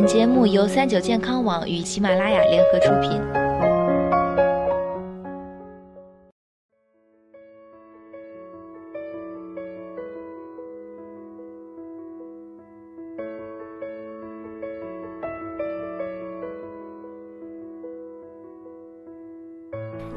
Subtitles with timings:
[0.00, 3.47] 本节目由三九健康网与喜马拉雅联合出品。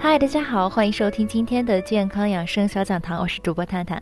[0.04, 4.02] 嗨，大家好，欢迎收听今天的健康养生小讲堂，我是主播探探。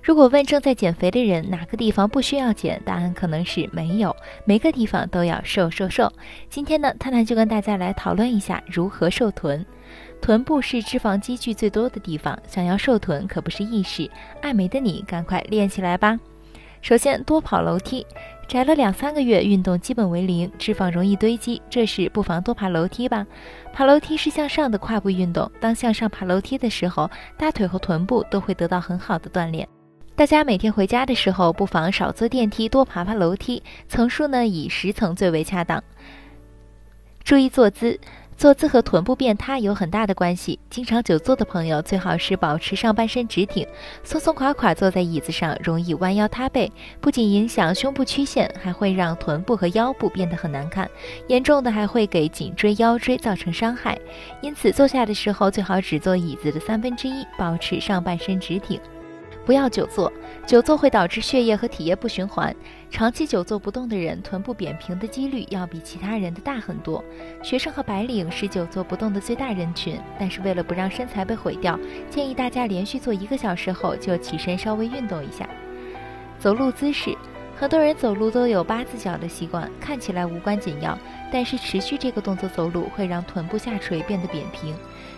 [0.00, 6.10] 如果问正在减肥的人哪个地方不需要减，答案可能是没有，每个地方都要瘦瘦瘦。
[6.48, 9.66] 今天呢，探探就跟大家来讨论一下如何瘦臀。
[10.22, 14.08] 臀部是脂肪积聚最多的地方，想要瘦臀可不是易事。
[14.40, 16.16] 爱美的你，赶快练起来吧！
[16.82, 18.06] 首先，多跑楼梯。
[18.48, 23.24] 宅了两三个月，运动基本为零，脂肪容易堆积，这时不妨多爬楼梯吧。
[23.72, 29.68] 爬楼梯是向上的跨步运动，当向上爬楼梯的时候，大腿和臀部都会得到很好的锻炼。
[30.16, 35.82] 大家每天回家的时候，不妨少坐电梯，多爬爬楼梯，层数呢以十层最为恰当。
[37.22, 38.00] 注意坐姿。
[38.40, 40.58] 坐姿和臀部变塌有很大的关系。
[40.70, 43.68] 经常久坐的朋友，最好是保持上半身直挺，
[44.02, 50.90] 松松垮垮坐在椅子上，容易弯腰塌背，不仅影响胸部曲线，还会让臀部和腰部变得很难看，
[51.28, 53.98] 严重的还会给颈椎、腰椎造成伤害。
[54.40, 58.80] 因此，坐下的时候最好只坐椅子的三分之一，保持上半身直挺。
[59.50, 60.12] 不要久坐，
[60.46, 62.54] 久坐会导致血液和体液不循环。
[62.88, 67.04] 长期久坐不动的人，臀部扁平的几率要比其他人的大很多。
[67.42, 71.76] 学生和白领是久坐不动的最大人群，但是为了不让身材被毁掉，
[72.08, 75.48] 建议大家连续坐一个小时后就起身稍微运动一下。
[76.38, 77.12] 走路姿势。
[77.60, 80.98] 很多人走路都有八字脚的习惯，看起来无关紧要，
[81.30, 84.74] 但是持续这个动作走路会让臀部下垂变得扁平。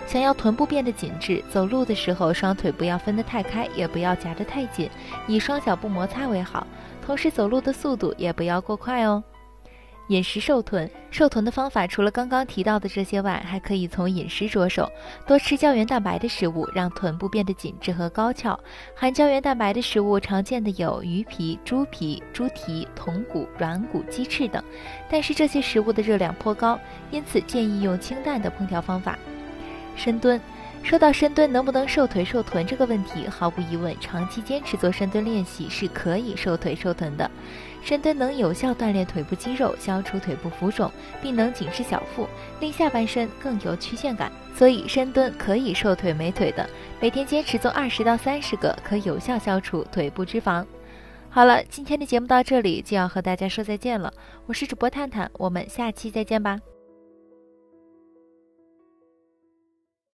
[0.09, 4.91] 想要臀部变得紧致，走路的时候双腿不要分得太开，也不要夹得太紧，
[5.29, 6.67] 以双脚不摩擦为好。
[7.07, 9.23] 同时走路的速度也不要过快哦。
[10.13, 14.87] 饮食瘦臀，瘦臀的方法除了刚刚提到的这些外，还可以从饮食着手，
[15.27, 18.59] 多吃胶原蛋白的食物，让臀部变得紧致和高翘。
[18.95, 24.63] 含胶原蛋白的食物常见的有鱼皮、猪皮、猪蹄、筒骨、软骨、鸡翅等，
[25.09, 26.79] 但是这些食物的热量颇高，
[27.11, 29.19] 因此建议用清淡的烹调方法。
[29.97, 30.41] 深蹲。
[30.83, 37.31] 说到深蹲能不能瘦腿瘦臀这个问题，毫无疑问，长期坚持做深蹲练习是可以瘦腿瘦臀的。
[37.85, 40.91] 深蹲能有效锻炼腿部肌肉，消除腿部浮肿，
[41.23, 42.27] 并能紧实小腹，
[42.59, 44.33] 令下半身更有曲线感。
[44.57, 46.69] 所以深蹲可以瘦腿美腿的，
[47.01, 50.67] 每天坚持做二十到三十个，可有效消除腿部脂肪。
[51.31, 54.13] 好了，今天的节目到这里就要和大家说再见了，
[54.47, 56.72] 我是主播探探，我们下期再见吧。